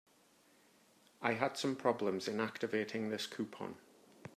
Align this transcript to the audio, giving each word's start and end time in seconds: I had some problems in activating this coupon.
I 1.21 1.33
had 1.33 1.57
some 1.59 1.75
problems 1.75 2.27
in 2.27 2.39
activating 2.39 3.11
this 3.11 3.27
coupon. 3.27 3.75